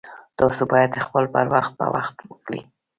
تاسو 0.37 0.61
باید 0.71 1.03
خپل 1.05 1.23
پر 1.33 1.45
وخت 1.53 1.71
په 1.79 1.85
وخت 1.95 2.15
وکړئ 2.29 2.61